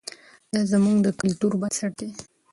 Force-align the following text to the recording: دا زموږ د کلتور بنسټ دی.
دا 0.53 0.61
زموږ 0.71 0.97
د 1.05 1.07
کلتور 1.19 1.51
بنسټ 1.61 1.93
دی. 1.99 2.09